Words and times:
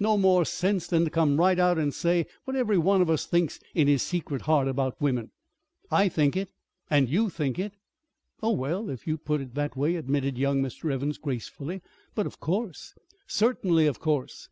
"No 0.00 0.18
more 0.18 0.44
sense 0.44 0.88
than 0.88 1.04
to 1.04 1.10
come 1.12 1.36
right 1.36 1.56
out 1.56 1.78
and 1.78 1.94
say 1.94 2.26
what 2.42 2.56
every 2.56 2.76
one 2.76 3.00
of 3.00 3.08
us 3.08 3.24
thinks 3.24 3.60
in 3.72 3.86
his 3.86 4.02
secret 4.02 4.42
heart 4.42 4.66
about 4.66 5.00
women. 5.00 5.30
I 5.92 6.08
think 6.08 6.36
it 6.36 6.50
and 6.90 7.08
you 7.08 7.30
think 7.30 7.56
it" 7.56 7.74
"Oh, 8.42 8.50
well, 8.50 8.88
if 8.90 9.06
you 9.06 9.16
put 9.16 9.40
it 9.40 9.54
that 9.54 9.76
way," 9.76 9.94
admitted 9.94 10.36
young 10.36 10.60
Mr. 10.60 10.92
Evans 10.92 11.18
gracefully. 11.18 11.82
"But 12.16 12.26
of 12.26 12.40
course" 12.40 12.94
"Certainly, 13.28 13.86
of 13.86 14.00
_course! 14.00 14.48